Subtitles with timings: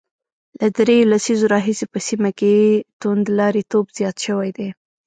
[0.59, 2.53] له درېو لسیزو راهیسې په سیمه کې
[3.01, 4.69] توندلاریتوب زیات شوی دی